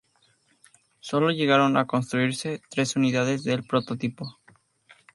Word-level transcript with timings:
Sólo 0.99 1.29
llegaron 1.29 1.77
a 1.77 1.85
construirse 1.85 2.59
tres 2.71 2.95
unidades 2.95 3.43
del 3.43 3.61
prototipo. 3.67 4.39